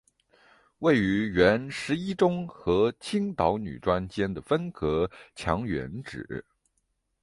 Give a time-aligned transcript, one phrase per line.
[0.79, 6.43] 位于原十一中与青岛女专间的分隔墙原址。